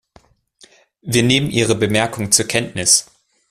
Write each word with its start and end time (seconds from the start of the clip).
Wir 1.03 1.21
nehmen 1.21 1.51
Ihre 1.51 1.75
Bemerkung 1.75 2.31
zur 2.31 2.47
Kenntnis. 2.47 3.05